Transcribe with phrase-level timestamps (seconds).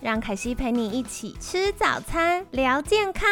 [0.00, 3.28] 让凯西陪你一起吃早餐，聊健康。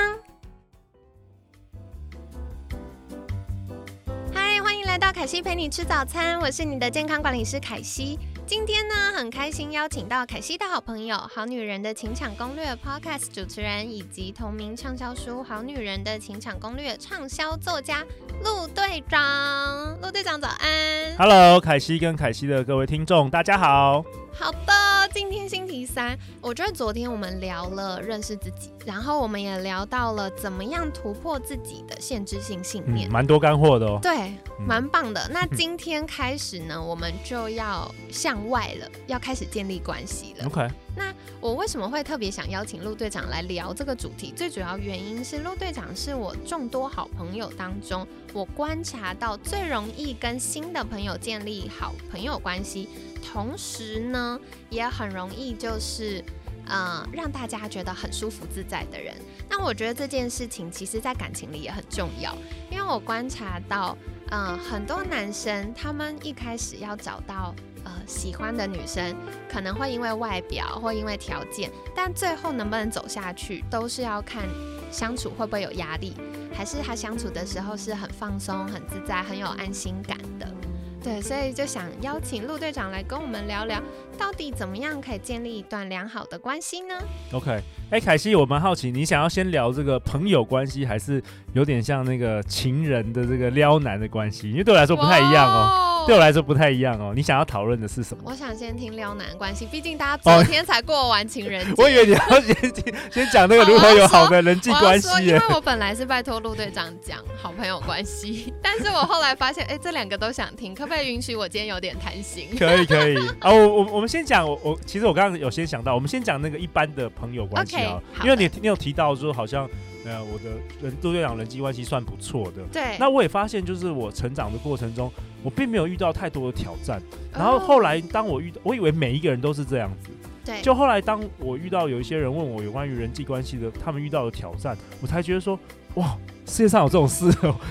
[4.35, 8.19] 嗨，欢迎来到凯西陪你吃早餐，我是你的健康管理师凯西。
[8.45, 18.05] 今天呢，很开心邀请到凯西的好朋友《好女人的情场攻略》Podcast 主持人，以及同名畅销书《好女人的情场攻略》畅销作家
[18.43, 19.97] 陆队长。
[20.01, 24.05] 陆队长早安！Hello，凯西跟凯西的各位听众，大家好。
[24.33, 24.73] 好的，
[25.17, 33.99] 今天星期三，我觉得昨天我们聊了认识自己，然后我们也聊到了怎么样突破自己的限制性信念，蛮多干货的哦。
[34.03, 35.27] 对，蛮棒的。
[35.33, 40.45] 那今天开始呢，我们就要向外了，要开始建立关系了。
[40.45, 40.69] OK。
[40.97, 44.33] 那我为什么会特别想邀请陆队长来聊这个主题？
[44.35, 52.89] 最主要原因是陆队长是我众多好朋友当中，我观察到最容易跟新的朋友建立好朋友关系，
[53.23, 56.25] 同时呢，也很容易就是，
[56.67, 59.15] 呃，让大家觉得很舒服自在的人。
[59.51, 62.35] 那我觉得这件事情其实在感情里也很重要，
[62.71, 63.97] 因为我观察到，
[64.31, 67.55] 嗯，很多男生他们一开始要找到。
[67.87, 69.15] 呃，喜欢的女生
[69.49, 74.45] 可能会因为外表或因为条件，但最后能不能走下去，都是要看
[74.91, 76.15] 相处会不会有压力，
[76.53, 80.53] 还是他相处的时候是很放松、很自在、很有安心感的。
[81.01, 83.81] 对，所以就想邀请陆队长来跟我们聊聊，
[84.19, 86.97] 到底怎么样可以建立一段良好的关系呢
[87.31, 94.51] ？OK，哎，凯西，我蛮好奇，你想要先聊这个朋友关系，还是有点像那个情人的这个撩男的关系？
[94.51, 95.93] 因为对我来说不太一样哦。
[96.07, 98.23] 对我来说不太一样哦，你想要讨论的是什么？
[98.25, 101.75] 我想先听撩男关系，毕竟大家昨天才过完情人节。
[101.83, 105.09] 我以为你要先听， 先讲那个如何有好的人际关系。
[105.27, 112.49] 因为我本来是拜托陆队长讲好朋友关系，但是我后来发现，哎，这两个都想听，可不可以允许我今天有点贪心？
[112.59, 119.69] 可以可以 啊，我我我们先讲，我我其实我刚刚有先想到，我们先讲那个一般的朋友关系啊，因为你你有提到说好像。
[120.07, 120.51] 呃，我的
[120.81, 122.63] 人陆队长人际关系算不错的。
[122.73, 122.97] 对。
[122.99, 125.13] 那我也发现，就是我成长的过程中，
[125.43, 127.03] 我并没有遇到太多的挑战。
[127.33, 130.11] 然后后来，当我遇到，我以为每一个人都是这样子。
[130.45, 130.63] 对。
[130.63, 135.59] 就后来，当我遇到有一些人问我有关于人际关系的，他们遇到的挑战，我才觉得说，
[135.95, 136.17] 哇，
[136.47, 137.27] 世界上有这种事，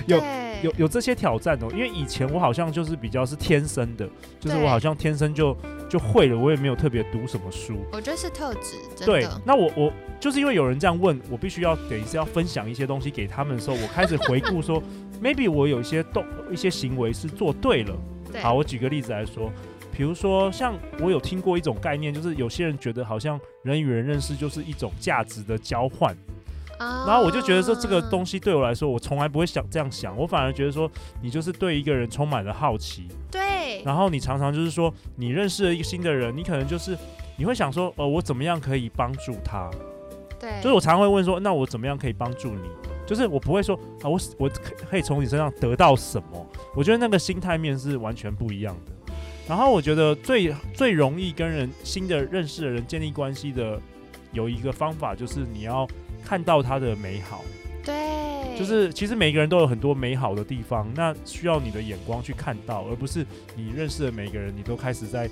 [0.06, 0.20] 有
[0.62, 1.68] 有有这些挑战哦。
[1.72, 4.08] 因为以前我好像就是比较是天生的，
[4.40, 5.56] 就是我好像天生就
[5.88, 7.76] 就会了，我也没有特别读什么书。
[7.92, 9.26] 我觉得是特质，对。
[9.44, 9.92] 那我我。
[10.18, 14.82] 就是因为有人这样问我，必须要等于是要分享一些东西给他们的时候，我开始回顾说，
[15.22, 17.94] maybe 我有一些动一些行为是做对了。
[18.40, 19.52] 好，我举个例子来说，
[19.92, 26.16] 比如说像我有听过一种概念，就是有些人觉得好像人与人认识就是一种价值的交换。
[26.78, 30.90] 然后我就觉得说这个东西对我来说，我从来不会想这样想，我反而觉得说
[31.22, 33.08] 你就是对一个人充满了好奇。
[33.30, 33.82] 对。
[33.84, 36.96] 然后你常常就是说你认识了一个新的人，你可能就是
[37.36, 39.70] 你会想说，呃，我怎么样可以帮助他？
[40.38, 42.68] 对，就是我常常会问说，那我怎么样可以帮助你？
[43.06, 44.50] 就是我不会说啊，我我
[44.90, 46.46] 可以从你身上得到什么？
[46.74, 48.92] 我觉得那个心态面是完全不一样的。
[49.48, 53.80] 然后我觉得最最容易跟人新的认识的人建立关系的
[54.32, 55.86] 有一个方法，就是你要
[56.26, 57.44] 看到他的美好。
[57.84, 65.30] 对，就是其实每个人都有很多美好的地方，那需要你的眼光去看到，而不是你认识的每个人你都开始在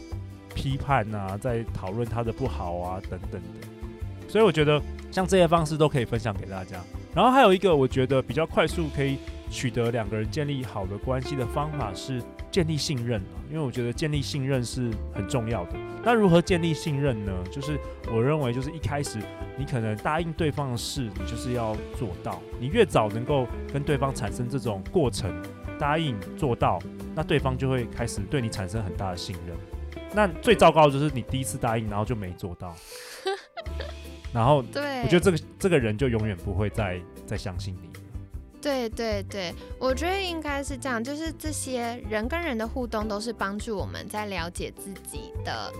[0.54, 4.28] 批判啊，在讨论他的不好啊等等的。
[4.28, 6.78] 所以我觉得像这些方式都可以分享给大家。
[7.12, 9.18] 然后还有一个我觉得比较快速可以
[9.50, 12.22] 取得两个人建立好的关系的方法是
[12.54, 13.20] 建立信任
[13.50, 15.72] 因为我觉得建立信任是很重要的。
[16.04, 17.32] 那如何建立信任呢？
[17.50, 17.76] 就是
[18.12, 19.18] 我认为就是一开始
[19.58, 22.40] 你可能答应对方的事，你就是要做到。
[22.60, 25.34] 你越早能够跟对方产生这种过程，
[25.80, 26.78] 答应做到，
[27.12, 29.56] 那对方就会开始对你产生很大的信任。
[30.14, 32.72] 那最糟糕的就是你第一次答应，然后就没做到。
[34.32, 37.93] 然后，对，我觉得这个这个人就永远不会再再相信你了。
[38.64, 45.70] 对对对，我觉得应该是这样，就是这些人跟人的互动都是帮助我们在了解自己的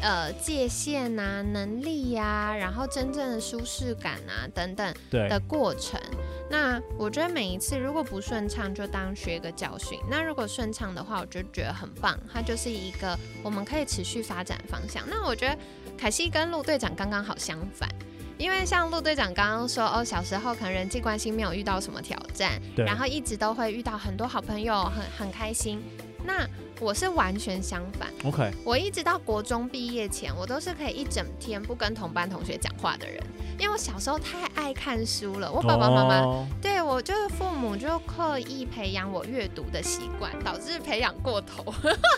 [0.00, 6.00] 呃界限啊、能力呀，然后真正的舒适感啊等等的过程。
[6.48, 15.04] 那我觉得每一次如果不顺畅，就当学一个教训；那如果顺畅的话，我就觉得很棒，它就是一个我们可以持续发展方向。
[15.06, 15.56] 那我觉得
[15.98, 17.86] 凯西跟陆队长刚刚好相反，
[18.40, 25.82] 因为像陆队长刚刚说，哦，小时候可能人际关系没有遇到什么挑战，然后一直都会遇到很多好朋友，很很开心。
[26.24, 26.48] 那
[26.80, 33.22] 我是完全相反，OK，我一直到国中毕业前，我都是可以一整天不跟同班同学讲话的人，
[33.58, 35.52] 因为我小时候太爱看书了。
[35.52, 41.62] 我爸爸妈妈、哦对我就是父母就刻意培养我阅读的习惯，导致培养过头。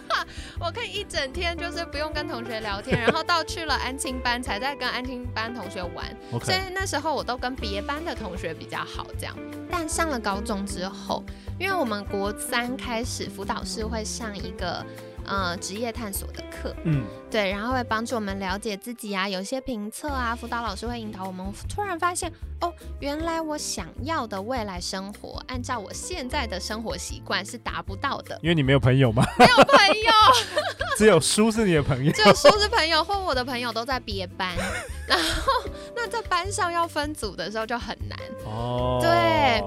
[0.60, 9.36] 我可以一整天就是不用跟同学聊天，然后到去了安亲班才在跟安亲班同学玩，所以那时候我都跟别班的同学比较好，这样。
[9.72, 11.24] 但上了高中之后，
[11.58, 14.84] 因为我们国三开始辅导是会上一个
[15.26, 21.42] 呃职业探索的课，嗯，对，然后会帮助我们了解自己啊，有些评测啊，辅导老师会引导我们。
[21.68, 28.38] 突然发现，哦，原来我想要的未来生活，按照我现在的生活习惯是达不到的。
[28.42, 30.12] 因为你没有朋友吗，没有朋友，
[30.96, 32.12] 只有书是你的朋友。
[32.14, 34.56] 只有书是朋友或我的朋友都在别班，
[35.06, 38.18] 然后那在班上要分组的时候就很难。
[38.44, 39.60] 哦，对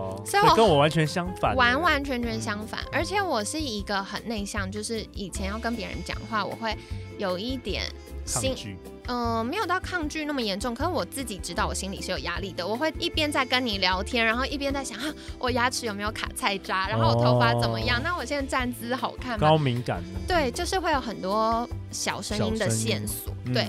[0.50, 6.76] 我跟我完全相反，完完全全相反，而且我是一个很内向，就是以前要跟别人讲话，我会
[7.18, 7.84] 有一点
[8.26, 8.78] 心，抗拒。
[9.08, 19.48] 嗯、没有到抗拒那么严重，可是我自己知道我心里是有压力的，我会一边在跟你聊天，然后一边在想，啊，我牙齿有没有卡菜渣，然后我头发怎么样，哦那我现在站姿好看吗？
[19.48, 23.68] 高敏感，对，就是会有很多小声音的线索，嗯对。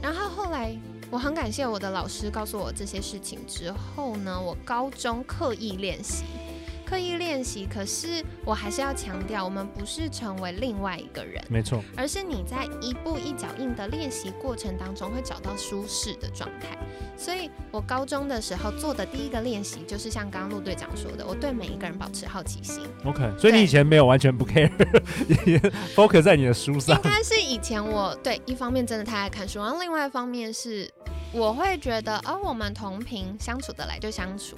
[0.00, 0.72] 然后后来
[1.10, 6.24] 我很感谢我的老师告诉我这些事情之后呢，我高中刻意练习，
[6.86, 7.66] 刻意练习。
[7.66, 16.78] 可是我还是要强调，我们不是成为另外一个人，没错，而是你在一步一脚印的练习过程当中会找到舒适的状态。
[17.18, 22.86] 所以我高中的时候做的第一个练习，就是像刚刚陆队长说的，我对每一个人保持好奇心。
[23.04, 24.70] OK，所以你以前没有完全不 care，
[25.46, 25.58] 也
[25.94, 27.10] focus 在你的书上应。
[27.10, 30.90] 该是以前我对一方面真的太爱看书，然后另外一方面是
[31.32, 34.56] 我会觉得，哦，我们同频相处得来就相处，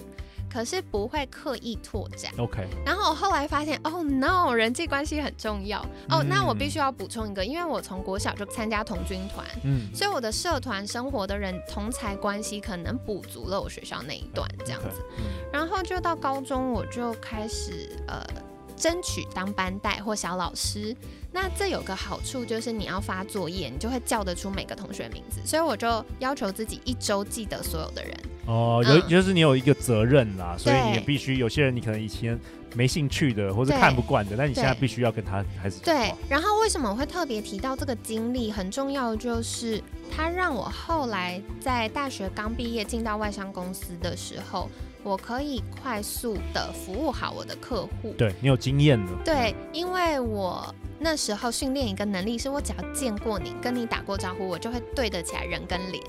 [0.53, 2.33] 可是不会刻意拓展。
[2.39, 5.81] OK，然后我后来发现，哦 no，人际关系很重要。
[6.09, 15.03] 哦，那我嗯必须要补充一个，因为我从国小就参加童军团，嗯，所以我的社团生活的人同才关系可能补足了我学校那一段这样子。
[15.19, 18.23] 嗯然后就到高中，我就开始呃
[18.79, 20.97] 争取当班带或小老师。
[21.31, 28.15] 那这有个好处就是你要发作业，你就会叫得出每个同学名字，所以我就要求自己一周记得所有的人。
[28.47, 32.39] 哦，有嗯就是你有一个责任啦，所以你也必须有些人你可能以前
[32.75, 38.51] 没兴趣的或者看不惯的，但你现在必须要跟他开始对。，然后为什么我会特别提到这个经历？
[38.51, 44.71] 很重要，就是它让我后来在大学刚毕业进到外商公司的时候，
[45.03, 48.15] 我可以快速的服务好我的客户。
[48.17, 56.03] 对你有经验了，对，因为我那时候训练一个能力，是我只要见过你，跟你打过招呼，我就会对得起来人跟脸，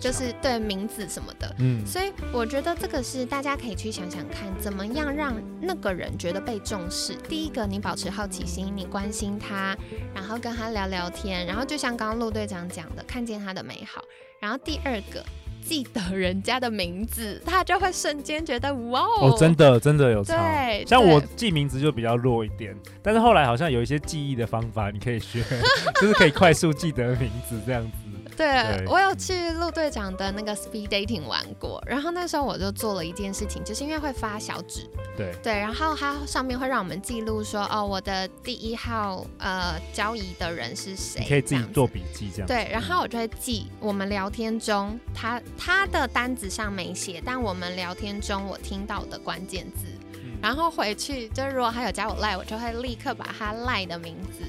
[0.00, 1.54] 就是对名字什么的。
[1.60, 7.14] 嗯，所以我觉得这个是大家可以去想想看，怎么样让那个人觉得被重视。
[7.28, 9.76] 第一个，你保持好奇心，你关心他，
[10.12, 14.02] 然后跟他聊聊天，然后就像刚刚陆队长讲的，看见他的美好。
[14.40, 15.24] 然后第二个，
[15.64, 20.36] 记得人家的名字，他就会瞬间觉得哇哦，真的真的有差。
[20.36, 25.42] 对，像我记名字就比较弱一点，但是后来好像有一些记忆的方法，你可以学，
[26.00, 28.03] 就是可以快速记得名字这样子。
[28.36, 28.86] 对对。
[28.86, 42.46] 我有去陆队长的那个 speed dating 玩过，然后那时候我就做了一件事情，就是因为会发小纸，对，对，然后它上面会让我们记录说，哦，我的第一号呃交易的人是谁，你可以自己做笔记这样。
[42.46, 50.38] 对，然后我就会记我们聊天中他他的单子上没写，但我们聊天中我听到的关键字，嗯。
[50.42, 54.44] 然后回去就是如果他有加我赖，我就会立刻把他赖的名字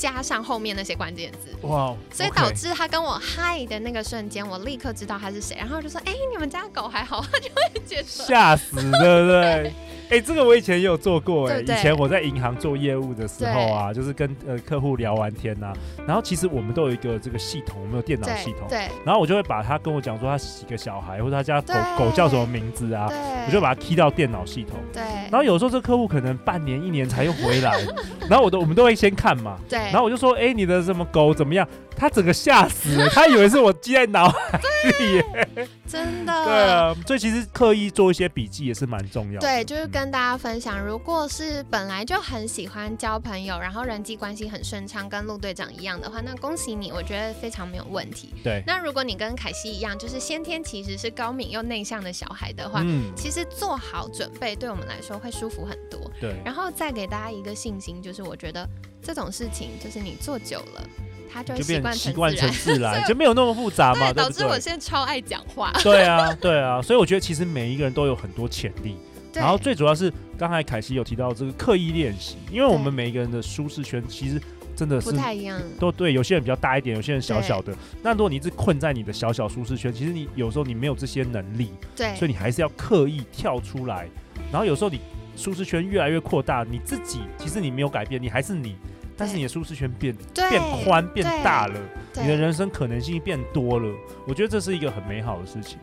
[0.00, 1.54] 加上后面那些关键字。
[1.66, 8.96] 哇，所以导致他跟我嗨的那个瞬间，我立刻知道他是谁，然后就说：“哎、你们家狗还好？”他 就会觉得吓死，对不
[9.28, 9.72] 对？
[10.10, 15.72] 哎、这个我以前也有做过哎、以前我在银行做业务的时候啊，就是跟呃客户聊完天呐、
[16.06, 23.08] 然后其实我们都有一个这个系统，我们有电脑系统，对对然后我就会把他跟我讲说他几个小孩，或者他家狗狗叫什么名字啊，
[23.46, 24.76] 我就把它 key 到电脑系统。
[24.92, 27.78] 对，然后有时候这客户可能半年一年才又回来，
[28.28, 31.66] 然后我都我们都会先看嘛，对，然后我就说，哎、你的什么狗怎么样？
[31.96, 34.60] 他整个吓死了，他以为是我记在脑海，
[34.98, 35.68] 里耶。
[35.90, 36.44] 真的。
[36.44, 39.46] 对啊，所以其实刻意做一些笔记也是蛮重要的。
[39.46, 48.32] 对，就是嗯跟大家分享，如果是本来就很喜欢交朋友，然后人际关系很顺畅，跟陆队长一样的话，那恭喜你，我觉得非常没有问题。
[48.44, 56.00] 对，那如果你跟凯西一样，就是先天其实是高敏又内向的小孩的话，嗯，其实做好准备对我们来说会舒服很多。
[56.20, 58.68] 对，然后再给大家一个信心，就是我觉得
[59.02, 60.84] 这种事情，就是你做久了，
[61.32, 63.02] 它就会习惯成习惯成自然。
[63.08, 64.58] 就没有那么复杂嘛，对，导致我？
[64.58, 65.72] 现在超爱讲话。
[65.82, 68.96] 对啊，对啊，所以我觉得其实每一个人都有很多潜力，
[69.32, 74.40] 对然后最主要是刚才凯西有提到这个刻意练习，因为我们每一个人的舒适圈其实
[74.74, 75.60] 真的是不太一样。
[75.78, 77.72] 都对，有些人比较大一点，有些人小小的。
[78.02, 84.08] 那如果你一直困在你的小小舒适圈，其实你有时候你没有这些能力，对，所以你还是要刻意跳出来。
[84.50, 85.00] 然后有时候你
[85.36, 88.76] 舒适圈越来越扩大，你自己其实你没有改变，你还是你，
[89.20, 90.16] 但是你的舒适圈变
[90.48, 91.78] 变宽变大了，
[92.14, 93.94] 你的人生可能性变多了。
[94.26, 95.78] 我觉得这是一个很美好的事情。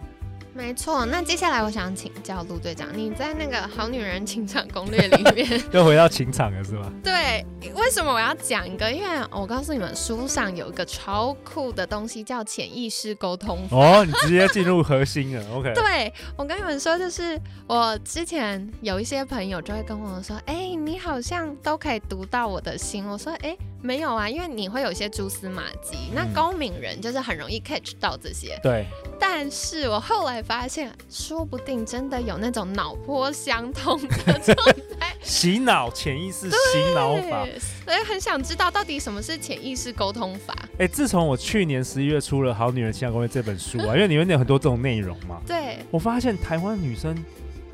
[0.57, 6.91] 没错，那接下来我想请教陆队长，你在那个《好女人情场攻略》里面， 又回到情场了是吧？
[7.03, 7.45] 对，
[7.75, 8.91] 为什么我要讲一个？
[8.91, 13.65] 因为我告诉你们，书上有一个超酷的东西叫潜意识沟通。
[13.69, 15.73] 哦，你直接进入核心了， OK？
[15.75, 23.05] 对我跟你们说，就是我之前有一些朋友就会跟我说，哎、你好像都可以读到我的心。
[23.07, 26.09] 我说，哎、没有啊，因为你会有一些蛛丝马迹。
[26.13, 28.85] 那嗯高敏人就是很容易 catch 到这些，对，
[29.19, 34.55] 但是我后来发现，说不定真的有那种脑波相通的状
[34.99, 35.15] 态。
[35.21, 37.43] 洗脑潜意识洗脑法。
[37.43, 40.55] 对，所以很想知道到底什么是潜意识沟通法。
[40.79, 47.15] 哎、自从我去年十一月出了《好女人情感攻略》这本书啊， 因为里面有很多这种内容嘛，对，我发现台湾女生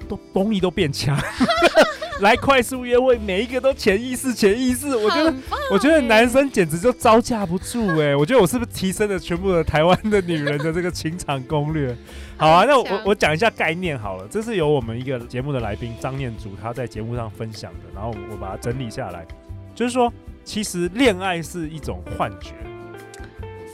[0.07, 1.17] 都功力都变强，
[2.21, 5.33] 来快速约会，每一个都潜意识潜意识，我觉得。
[5.71, 11.95] 我觉得欸男生简直就招架不住哎、我觉得我是不是提升了全部的台湾的女人的这个情场攻略？
[12.37, 19.25] 好啊，那我我我讲一下概念好了，这是由我们一个节目的来宾张念祖他在节目上分享的，然后我把它整理下来，
[19.73, 20.11] 就是说，
[20.43, 22.53] 其实恋爱是一种幻觉，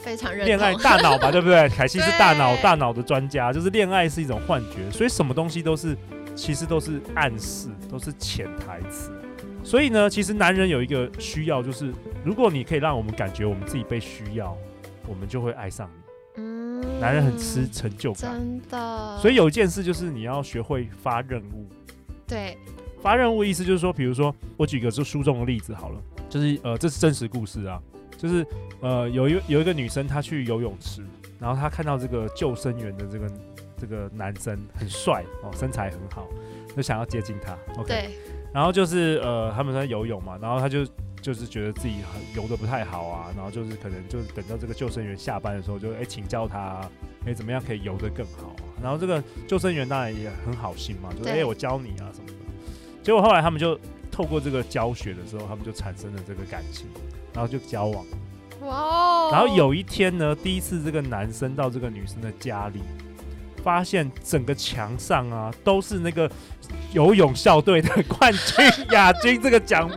[0.03, 0.73] 非常认恋爱。
[0.75, 1.67] 大脑吧，对不对？
[1.75, 5.97] 凯西是大脑大脑的专家，就是恋爱是一种幻觉，所以什么东西都是
[6.39, 9.11] 其实都是暗示，都是潜台词。
[9.61, 11.93] 所以呢，其实男人有一个需要，就是
[12.23, 14.57] 如果你可以让我们感觉我们自己被需要，
[15.05, 15.89] 我们就会爱上
[16.35, 16.41] 你。
[16.41, 19.17] 嗯男人很吃成就感，真的。
[19.19, 21.67] 所以有一件事就是你要学会发任务。
[22.25, 22.57] 对，
[23.01, 27.81] 发任务意思就是说，比如说我举个就书中的例子好了，就是呃这是真实故事啊，
[28.17, 28.45] 就是
[28.79, 31.03] 呃有一有一个女生她去游泳池，
[31.37, 33.29] 然后她看到这个救生员的这个
[33.79, 36.27] 这个男生很帅哦，身材很好，
[36.75, 37.53] 就想要接近他。
[37.79, 38.09] OK，对，
[38.53, 40.85] 然后就是呃他们在游泳嘛，然后他就
[41.21, 46.81] 就是觉得自己很游的不太好啊，然后就是可能就是等到这个救生员下班的时候就哎请教他，
[47.25, 52.33] 哎怎么样可以游得更好啊，然后这个救生员当然也很好心嘛，就哎我教你啊什么的。
[53.01, 53.79] 结果后来他们就
[54.11, 56.85] 透过这个教学的时候，他们就产生了这个感情，
[57.33, 58.05] 然后就交往。
[58.61, 59.29] 哇哦。
[59.31, 62.81] 然后有一天呢，第一次这个男生到这个女生的家里，
[63.59, 66.29] 发现整个墙上啊都是那个
[66.93, 69.89] 游泳校队的冠军、亚军这个奖。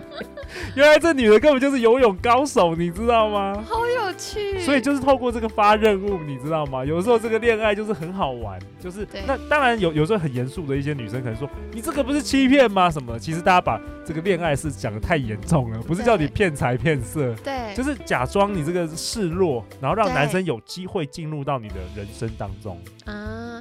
[0.77, 3.65] 原来这女的根本就是游泳高手，你知道吗？
[3.67, 4.61] 好有趣。
[4.61, 6.85] 所以就是透过这个发任务，你知道吗？
[6.85, 12.91] 有时候这个恋爱就是很好玩，就是那当然有有时候很严肃的一些女生可能说你这个不是欺骗吗？
[12.91, 13.19] 什么？
[13.19, 22.79] 其实大家把这个恋爱是讲的太严重了，不是叫你骗财骗色，对，就是假装你这个示弱，然后让男生有机会进入到你的人生当中。
[23.07, 23.52] 啊，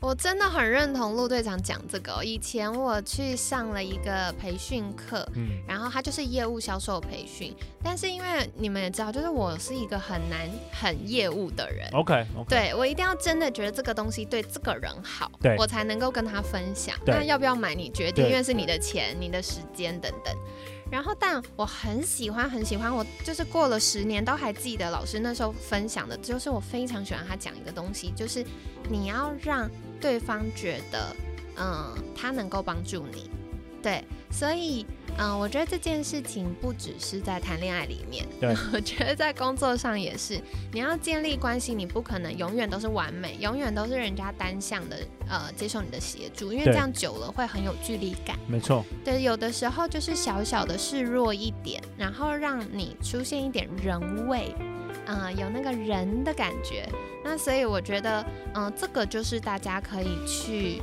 [0.00, 11.88] 我真的很认同陆队长讲这个哦、以前我去上了一个培训课，嗯，然后他就是业务销售培训，但是因为你们也知道，就是我是一个很难很业务的人。
[11.92, 16.96] OK OK，对我一定要真的觉得这个东西对这个人好，对我才能够跟他分享。
[17.06, 20.34] 那要不要买你决定，因为是你的钱、你的时间等等。
[20.90, 28.44] 然后，但我很喜欢，很喜欢，我就是过了十年都还记得老师那时候分享的，就是我非常喜欢他讲一个东西，就是
[28.90, 29.70] 你要让
[30.00, 31.14] 对方觉得，
[31.56, 33.30] 嗯，他能够帮助你。
[33.82, 34.84] 对，所以，
[35.16, 40.40] 嗯，我觉得这件事情不只是在谈恋爱里面，对， 我觉得在工作上也是。
[40.72, 44.96] 你要建立关系，你不可能永远都是完美，永远都是人家单向的，
[45.28, 48.38] 呃，接受你的协助，因为这样久了会很有距离感。
[48.46, 54.54] 没错，对，有的时候就是小小的示弱一点，然后让你出现一点人味，
[55.06, 56.86] 嗯、有那个人的感觉。
[57.24, 60.80] 那所以我觉得，嗯、这个就是大家可以去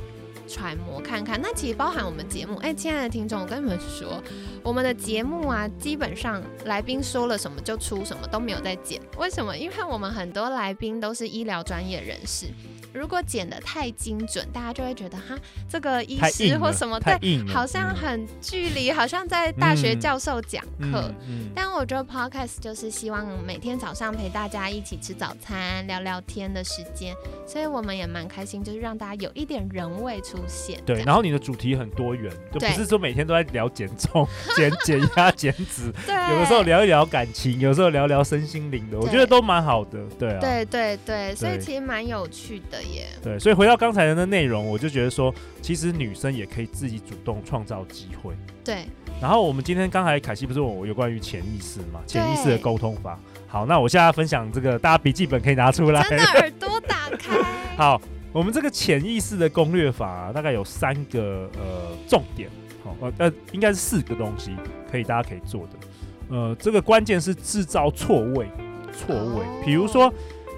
[0.48, 1.38] 揣摩看看。
[1.40, 4.22] 那其实包含我们节目，哎，亲爱的听众，我跟你们说，
[4.62, 9.00] 我们的节目啊，基本上来宾说了什么就出什么，都没有在剪。
[9.18, 9.56] 为什么？
[9.56, 12.46] 因为我们很多来宾都是医疗专业人士。
[12.94, 15.38] 如果剪得太精准，大家就会觉得哈，
[15.68, 21.12] 这个医师或什么对，好像很距离，好像在大学教授讲课。
[21.54, 27.14] 但我觉得 podcast 就是希望每天早上陪大家一起吃早餐、聊聊天的时间，
[27.46, 30.80] 所以我们也蛮开心，就是让大家有一点人味出现。
[30.84, 34.26] 对，然后你的主题很多元，就不是说每天都在聊减重、
[34.56, 39.98] 减减压、 减脂，对，有的时候聊一聊感情，有时候聊聊身心灵的，我觉得都蛮好的。
[40.18, 43.06] 对啊，对对对，所以其实蛮有趣的耶。
[43.22, 48.34] 对，所以回到刚才的那内容，我就觉得说，其实女生也可以自己主动创造机会。
[48.64, 48.84] 对。
[49.20, 52.00] 然后我们今天刚才凯西不是问我有关于潜意识嘛？
[52.06, 53.18] 潜意识的沟通法。
[53.48, 56.02] 好，那我现在分享这个，大家笔记本可以拿出来。
[56.08, 57.36] 真的耳朵打开。
[57.76, 58.00] 好，
[58.32, 62.48] 我们这个潜意识的攻略法大概有三个呃重点，
[62.84, 64.54] 好呃呃应该是四个东西
[64.90, 66.36] 可以大家可以做的。
[66.36, 68.46] 呃，这个关键是制造错位，
[68.92, 70.12] 错位，比如说。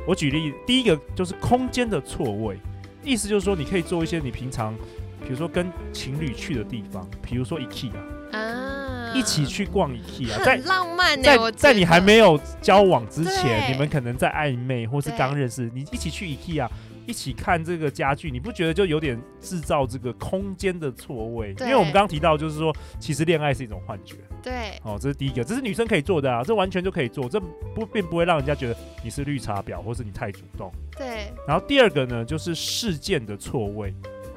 [0.06, 2.58] 我举例，第一个就是空间的错位，
[3.04, 4.74] 意思就是说，你可以做一些你平常，
[5.22, 7.92] 比如说跟情侣去的地方，比如说 IKEA
[8.32, 16.66] 啊，一起去逛 IKEA，在浪漫在在你还没有交往之前，你们可能在暧昧或是刚认识，你一起去 IKEA。
[17.10, 21.52] 一起看这个家具，你不觉得就有点制造这个空间的错位？
[21.58, 24.14] 因为我们刚刚提到，就是说，其实恋爱是一种幻觉。
[24.40, 27.40] 对，哦，这是第一个，这是女生可以做的啊，这完全就可以做，这
[27.74, 30.70] 不并不会让人家觉得你是绿茶婊，或是你太主动。
[30.96, 31.32] 对。
[31.48, 33.92] 然后第二个呢，就是事件的错位，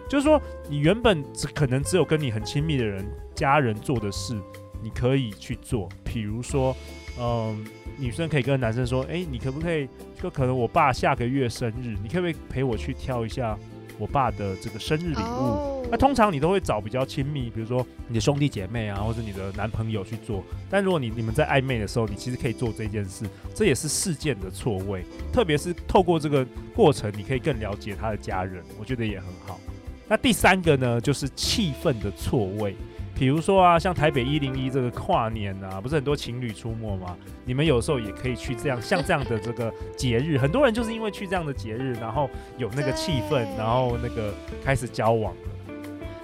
[0.10, 4.36] 就是说，你原本只可能只有跟你很亲密的人、家人做的事，
[4.82, 6.75] 你可以去做，比如说，
[7.20, 7.63] 嗯。
[7.98, 9.88] 女生可以跟男生说：“哎，你可不可以？
[10.22, 13.58] 就可能我爸下个月生日，你可不可以陪我去挑一下
[14.00, 15.86] 我爸的这个生日礼物？
[15.92, 20.44] 那通常你都会找比较亲密，比如说你的兄弟姐妹啊，或者你的男朋友去做。
[20.70, 25.04] 但如果你你们在暧昧的时候，你其实可以做这件事，这也是事件的错位。
[25.32, 29.60] 特别是透过这个过程，你可以更了解他的家人，我觉得也很好。
[30.08, 32.76] 那第三个呢，就是气氛的错位。”
[33.15, 37.15] 比如说啊，像台北一零一这个跨年啊，不是很多情侣出没吗？
[37.46, 45.41] 你们有时候也可以去这样，像这样的这个节日，很多人就是因为去这样的节日，然后有那个气氛，然后那个开始交往了。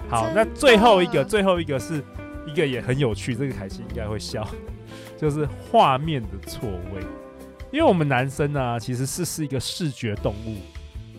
[0.08, 2.02] 好，那最后一个，最后一个是
[2.44, 4.46] 一个也很有趣，这个凯西应该会笑，
[5.16, 7.00] 就是画面的错位，
[7.70, 10.56] 因为我们男生呢，其实是是一个视觉动物。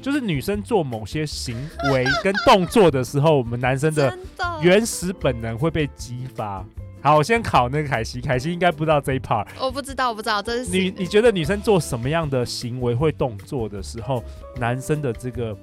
[0.02, 1.56] 就是女生做某些行
[1.92, 4.18] 为跟动作的时候，我们男生的
[4.62, 6.66] 原始本能会被激发。
[7.04, 9.48] 好，我先考那个凯西，凯西应该不知道这一 part。
[9.60, 14.24] 我不知道，我不知道这是你你觉得女生做什么样的行为会动作的时候，
[14.58, 15.58] 男生的这个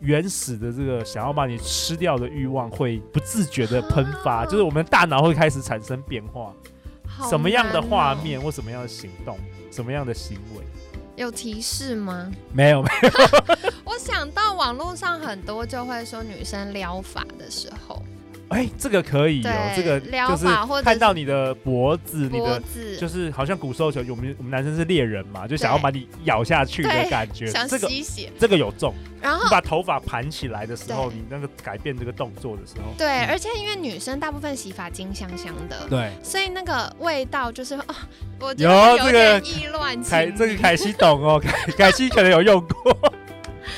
[0.00, 6.52] 原始的这个想要把你吃掉的欲望会不自觉的喷发，就是我们大脑会开始产生变化。
[7.28, 9.38] 什么样的画面或什么样的行动，
[9.70, 10.64] 什么样的行为？
[11.16, 12.30] 有提示吗？
[12.52, 13.10] 没有没有。
[13.84, 18.02] 我想到网络上很多就会说女生撩法的时候。
[18.52, 20.46] 哎，这个可以哦，这个就是
[20.82, 22.62] 看到你的脖子，你的
[22.98, 28.94] 就是好像古时候有我们我们男生是猎人嘛，就想要把你咬下去的感觉，想吸血，这个有中。
[29.20, 37.94] 然后你把头发盘起来的时候，你那个改变这个动作的时候，对，而且因为女生大部分洗发精香香的，对，所以那个味道就是哦，
[38.40, 43.14] 我有这个意乱凯，这个凯西懂哦，凯凯西可能有用过。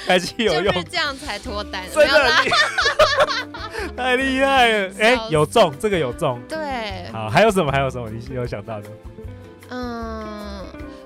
[0.07, 2.31] 开机有用，这样才脱单，真的
[3.97, 4.90] 太厉害了！
[4.99, 6.59] 哎，有中，这个有中，对。
[7.12, 7.71] 好，还有什么？
[7.73, 8.09] 还有什么？
[8.11, 8.88] 你有想到的？
[9.71, 10.34] 嗯。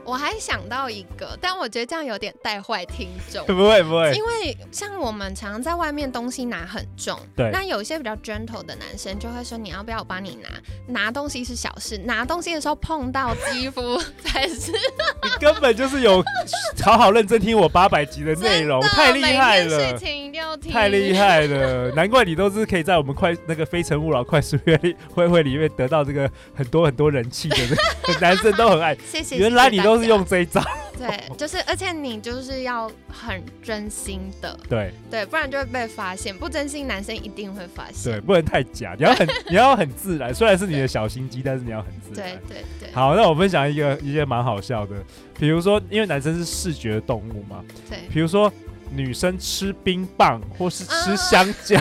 [0.08, 3.44] 我还想到一个，但我觉得这样有点带坏听众。
[3.44, 7.50] 不会不会，因为像我们常常在外面东西拿很重，对。
[7.52, 10.48] 那有一些比较 gentle 的男生就会说：“你要不要我帮你拿？
[10.86, 14.72] 拿东西是小事，拿东西的时候碰到肌肤 才是。”
[15.22, 16.24] 你根本就是有
[16.82, 19.98] 好好认真听我八百集的内容， 太厉害了！
[20.72, 21.92] 太厉害了！
[21.92, 24.80] 难怪你都是可以在我们快那个非诚勿扰快速约
[25.12, 27.56] 会会里面得到这个很多很多人气的，
[28.22, 28.96] 男生都很爱。
[29.06, 29.36] 谢谢。
[29.36, 29.98] 原来你都。
[29.98, 30.62] 是用这一招，
[30.96, 36.32] 对，就是，而且你就是要很真心的，对对，不然就会被发现。
[36.32, 38.12] 不真心，男生一定会发现。
[38.12, 40.32] 对，不能太假，你要很 你要很自然。
[40.32, 42.30] 虽然是你的小心机，但是你要很自然。
[42.46, 42.92] 对对对。
[42.92, 44.94] 好，那我分享一个一些蛮好笑的，
[45.36, 48.52] 比如说，因为男生是视觉动物嘛，对，比如说
[48.90, 51.79] 女生吃冰棒或是吃香蕉。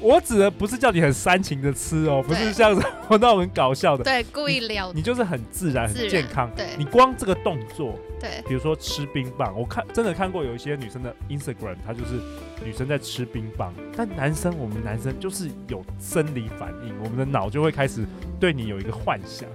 [0.00, 6.50] 我指的不是叫你很煽情的吃哦，不是对像那种很搞笑的，对，故意撩，你就是很自然、自然很健康。
[6.54, 6.66] 对。
[6.76, 12.20] 你光这个动作，对，比如说吃冰棒，我看真的看过有一些女生的 Instagram，她就是
[12.62, 18.04] 女生在吃冰棒，但男生我们男生就是有生理反应，我们的脑就会开始
[18.38, 19.48] 对你有一个幻想，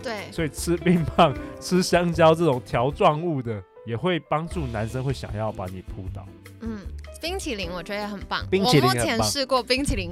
[0.00, 6.26] 对，所以吃冰棒、吃香蕉这种条状物的，也会帮助男生会想要把你扑倒。
[6.60, 6.80] 嗯，
[7.20, 10.10] 冰淇淋我觉得也很棒，冰淇淋我目前试过冰淇淋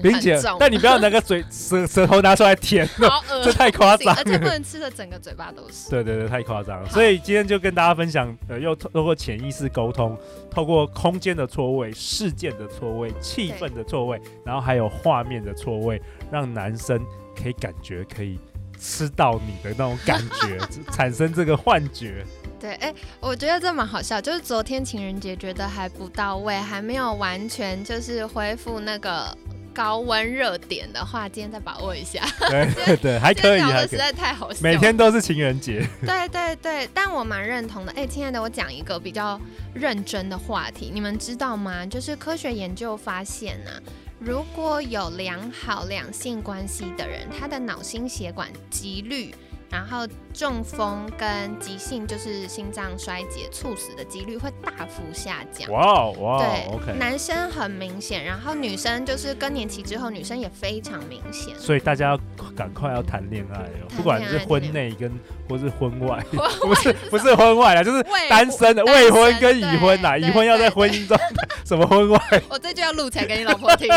[0.61, 4.45] 但你不要拿个嘴 舌舌头拿出来舔哦，好恶这太夸张而且不。
[4.55, 5.91] 能吃的整个嘴巴都是。
[5.91, 6.89] 对对对，太夸张了。
[6.91, 10.17] 所以今天就跟大家分享，呃，又透过潜意识沟通，
[10.51, 17.03] 透过空间的错位、事件的错位、气氛的错位，然后还有画面的错位，让男生
[17.35, 18.39] 可以感觉可以
[18.85, 20.59] 吃到你的那种感觉，
[20.93, 22.23] 产生这个幻觉。
[22.61, 29.37] 对，哎、我觉得这蛮好笑，就是昨天情人节觉得还不到位，还没有完全就是恢复那个
[29.75, 32.27] 高温热点的话，今天再把握一下。
[32.49, 37.93] 对对对，还可以，聊的实在太好笑，每天都是情人节，对对对，但我蛮认同的。
[37.93, 39.39] 哎，亲爱的，我讲一个比较
[39.75, 41.85] 认真的话题，你们知道吗？
[41.85, 43.77] 就是科学研究发现啊，
[44.21, 49.35] 如果有良好两性关系的人，他的脑心血管几率。
[49.71, 55.71] 然后中风跟急性就是心脏衰竭猝死的几率会大幅下降。
[55.73, 56.99] 哇哦哇哦对，OK。
[56.99, 61.55] 男生很明显，然后女生就是更年期之后，女生也非常明显。
[61.59, 62.21] 所以大家要
[62.55, 65.11] 赶快要谈恋爱哦，不管是婚内跟
[65.49, 66.25] 或是婚外，
[66.61, 71.17] 不是 不是婚外啊，就是未单身的未婚跟已婚啦，对已婚要在婚姻中
[71.67, 73.89] 什么婚外，我这就要录起来给你老婆听。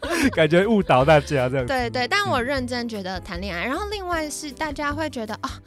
[0.34, 1.66] 感觉误导大家这样。
[1.66, 5.60] 对对，但我认真觉得谈恋爱，然后另外是大家会觉得啊。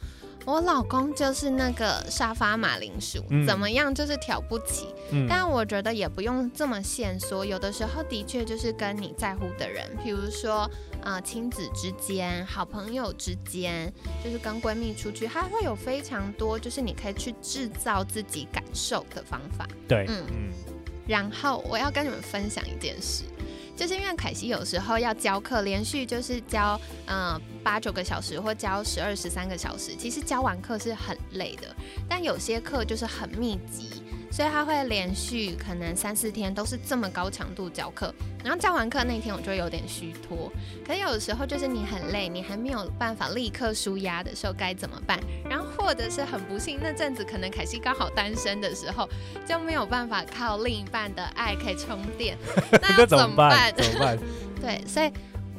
[0.44, 4.88] 我老公就是那个沙发马铃薯，嗯怎么样就是挑不起。
[5.12, 10.68] 嗯但我觉得也不用这么限缩，有的时候的确就是跟你在乎的人，比如说
[11.00, 13.88] 啊亲子之间、好朋友之间，
[14.24, 19.64] 就是跟闺蜜出去，它会有非常多就是你可以去制造自己感受的方法。
[19.86, 20.50] 对，嗯嗯
[21.06, 23.22] 然后我要跟你们分享一件事，
[23.74, 31.74] 就是因为凯西有时候要教课，连续就是教嗯八九个小时或教十二十三个小时，其实教完课是很累的，
[32.08, 34.01] 但有些课就是很密集。
[34.32, 40.50] 所以他会连续可能三四天都是这么高强度教课，然后教完课那天我就有点虚脱。
[40.86, 45.20] 可是有的时候就是你很累，你还没有办法立刻舒压的时候该怎么办？
[45.48, 49.06] 然后或者是很不幸那阵子可能凯西刚好单身的时候，
[49.46, 52.38] 就没有办法靠另一半的爱可以充电，
[52.80, 53.50] 那怎怎么办？
[53.50, 53.74] 办？
[53.76, 54.18] 怎么办？
[54.60, 55.12] 对，所以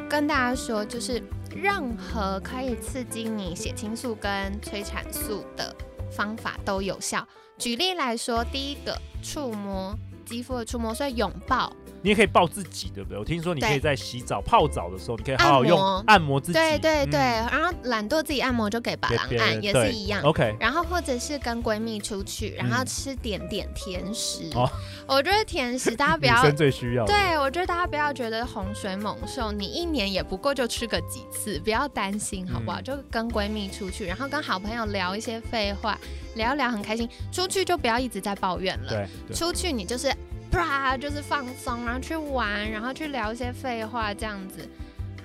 [0.09, 1.21] 跟大家说，就是
[1.55, 5.75] 任何可以刺激你血清素跟催产素的
[6.15, 7.28] 方法都有效。
[7.58, 9.93] 举例来说，第一个触摸
[10.26, 11.71] 肌肤的触摸，所以拥抱，
[12.03, 13.17] 你也可以抱自己，对不对？
[13.17, 16.53] 我听说你可以在洗澡、泡澡的时候，你可以好好用按摩自己。
[16.53, 20.21] 对对对，嗯然后懒惰自己按摩就给白狼给别人按，也是一样。
[20.21, 24.49] OK，然后或者是跟闺蜜出去，然后嗯吃点点甜食。
[24.53, 24.69] 哦
[25.05, 27.13] 我觉得甜食大家不 女要生最需要的。
[27.13, 32.79] 对，我觉得大家不要觉得洪水猛兽，你一年也不过就吃个几次，不要担心，好不好？
[32.79, 35.97] 嗯就跟闺蜜出去，然后跟好朋友聊一些废话，
[36.35, 37.07] 聊一聊很开心。
[37.31, 40.13] 出去就不要一直在抱怨了，对对出去你就是
[40.53, 44.69] 啪，就是放松，然后去玩，然后去聊一些废话，这样子。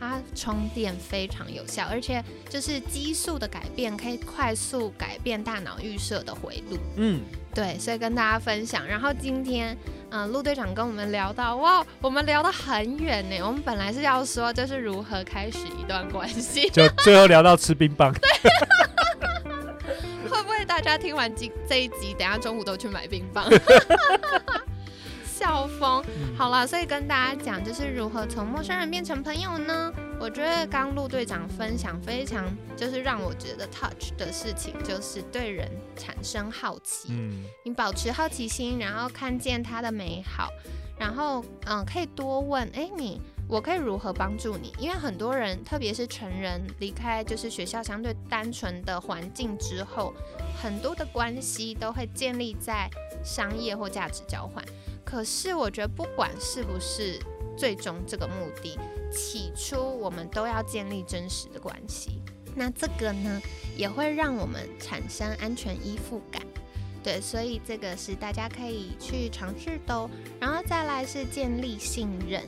[0.01, 6.79] 它充电非常有效，而且就是激素的改变可以快速改变大脑预设的回路。
[6.95, 7.21] 嗯，
[7.53, 8.87] 对，所以跟大家分享。
[8.87, 9.77] 然后今天，
[10.11, 13.43] 嗯、陆队长跟我们聊到，哇，我们聊得很远呢。
[13.43, 18.15] 我们本来是要说，就是如何开始一段关系，就 最后聊到吃冰棒。
[20.31, 23.51] 会不会大家听完这这一集，等下中午都去买冰棒？
[25.39, 26.03] 笑疯。
[26.09, 29.93] 嗯好了，所以跟大家讲，就是如何从陌生人变成朋友呢？
[30.21, 32.45] 我觉得刚陆队长分享非常，
[32.77, 37.09] 就是让我觉得 touch 的事情，就是对人产生好奇。
[37.11, 40.49] 嗯，你保持好奇心，然后看见他的美好，
[40.99, 44.73] 然后嗯，可以多问，哎，你我可以如何帮助你？
[44.79, 50.13] 因为很多人，特别是成人离开就是学校相对单纯的环境之后，
[50.61, 52.89] 很多的关系都会建立在
[53.25, 54.65] 商业或价值交换。
[55.09, 57.19] 可是我觉得，不管是不是
[57.57, 58.79] 最终这个目的，
[59.11, 62.21] 起初我们都要建立真实的关系。
[62.55, 63.41] 那这个呢，
[63.75, 66.43] 也会让我们产生安全依附感。
[67.03, 70.11] 对，所以这个是大家可以去尝试的哦。
[70.39, 72.43] 然后再来是建立信任，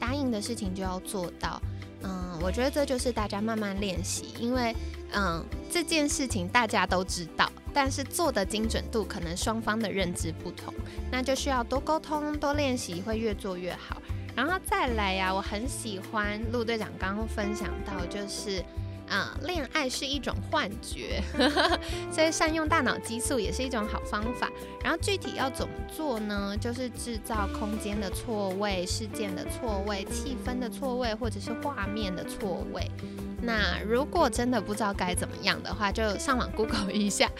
[0.00, 1.60] 答应的事情就要做到。
[2.02, 4.74] 嗯，我觉得这就是大家慢慢练习，因为
[5.12, 10.72] 嗯这件事情大家都知道，但是做的精准度可能双方的认知不同，
[11.12, 14.00] 那就需要多沟通、多练习，会越做越好。
[14.34, 18.64] 然后再来呀，我很喜欢陆队长刚刚分享到，就是
[19.08, 21.22] 啊，恋爱是一种幻觉，
[22.10, 24.50] 所以善用大脑激素也是一种好方法。
[24.82, 26.56] 然后具体要怎么做呢？
[26.60, 32.90] 就是制造空间的错位、事件的错位、气氛的错位，或者是画面的错位。
[33.42, 37.30] 那如果真的不知道该怎么样的话，就上网 Google 一下。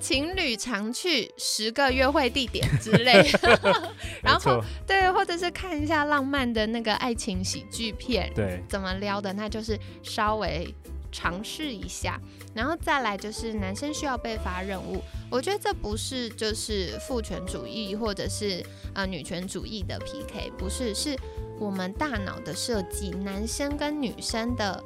[0.00, 3.26] 情侣常去十个约会地点之类，
[4.22, 10.74] 然后对，或者是看一下浪漫的那个爱情喜剧片，对，怎么撩的，那就是稍微
[11.14, 12.20] 尝试一下。
[12.52, 15.00] 然后再来就是男生需要被发任务，
[15.30, 21.16] 我觉得这不是就是父权主义或者是呃女权主义的 PK，不是，是
[21.58, 24.82] 我们大脑的设计，男生跟女生的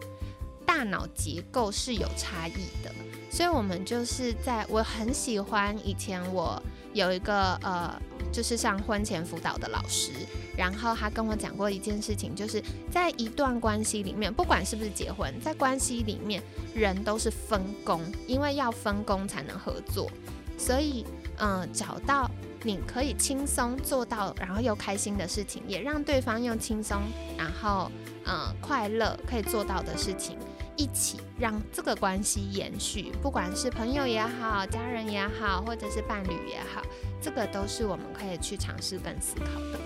[0.69, 2.93] 大脑结构是有差异的。
[3.31, 6.61] 所以，我们就是在我很喜欢以前我
[6.93, 7.91] 有一个呃，
[8.31, 10.11] 就是上婚前辅导的老师，
[10.57, 16.43] 然后他跟我讲过一件事情，就是在一段关系里面，不管是不是结婚，在关系里面，
[16.75, 20.11] 人都是分工，因为要分工才能合作。
[20.57, 21.05] 所以，
[21.39, 22.31] 嗯，找到
[22.65, 27.03] 你可以轻松做到，然后又开心的事情，也让对方用轻松，
[27.37, 27.91] 然后
[28.25, 30.37] 嗯快乐可以做到的事情。
[30.79, 36.81] 一起让这个关系延续，不管是朋友也好，家人也好，或者是伴侣也好，
[37.21, 39.79] 这个都是我们可以去尝试跟思考的。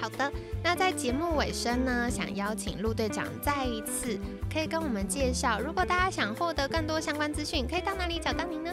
[0.00, 4.16] 好的，那在节目尾声呢，想邀请陆队长再一次
[4.50, 8.72] 可以跟我们介绍，如果大家想获得更多相关资讯，可以到哪里找到您呢？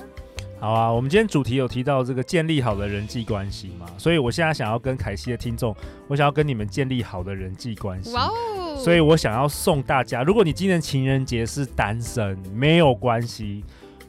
[0.59, 5.75] 好啊，我们今天主题有提到这个建立好的人际关系嘛，所以我现在想要跟凯西的听众，
[6.07, 8.13] 我想要跟你们建立好的人际关系。
[8.13, 8.54] 哇哦！
[8.77, 13.63] 所以我想要送大家，如果你今年情人节是单身，没有关系，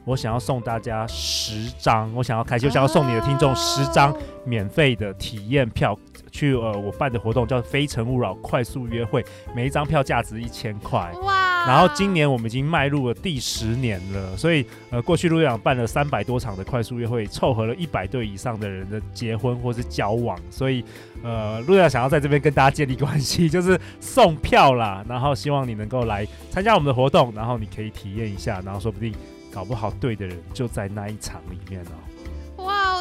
[0.05, 5.99] 我想要送大家十张，我想要开心，我想要送你的听众十张免费的体验票。
[6.33, 9.25] 去呃，我办的活动叫“非诚勿扰”快速约会，
[9.55, 11.11] 每一张票价值一千块。
[11.67, 20.39] 然后今年我们已经迈入了第十年了，所以呃，过去陆队长办了三百多场的快速约会，凑合了一百对以上的人的结婚或是交往。
[20.49, 20.85] 所以
[21.25, 29.13] 呃，陆队长想要在这边跟大家建立关系， 就是送票啦，然后希望你能够来参加我们的活动，然后你可以体验一下，然后说不定
[29.53, 31.99] 搞不好对的人就在那一场里面哦。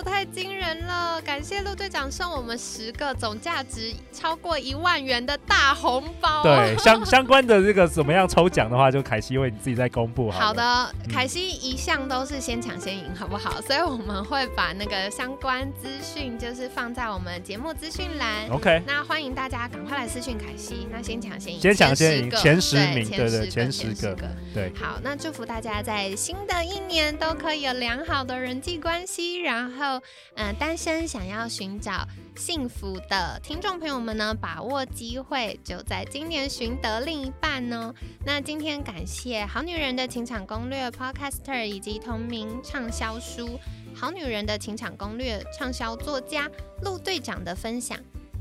[0.02, 1.22] 太惊人了！
[1.22, 6.44] 感谢陆队长送我们十个总价值超过一万元的大红包。
[6.44, 10.30] 对，相相关的这个怎么样抽奖的话，就凯西为你自己再公布。
[10.30, 13.62] 好的，凯西一向都是先抢先赢，好不好？
[13.62, 18.50] 所以我们会把那个相关资讯就是放在我们节目资讯栏。
[18.50, 20.88] OK，那欢迎大家赶快来私讯凯西。
[20.92, 24.16] 那先抢先赢，先抢先赢，前十名，对对，前十个。
[24.54, 29.95] 对，好，那祝福大家在新的一年都可以有良好的人际关系，然后。
[30.36, 37.94] 嗯，单身想要寻找幸福的听众朋友们呢，把握机会，就在今年寻得另一半呢。
[38.26, 43.48] 那今天感谢《好女人的情场攻略》Podcaster 以及同名畅销书
[43.96, 46.50] 《好女人的情场攻略》畅销作家
[46.82, 47.98] 陆队长的分享。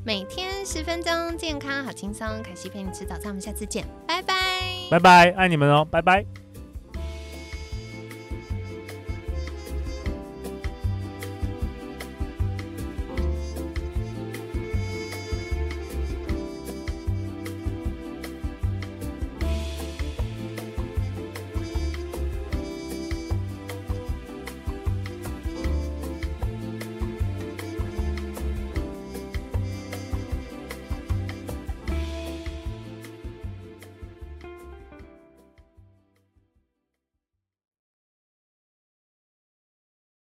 [0.07, 2.29] 每天十分钟，健康好轻松。
[2.43, 4.35] 凯西陪你吃早餐，我们下次见，拜拜，
[4.91, 6.44] 拜拜，爱你们哦，拜拜。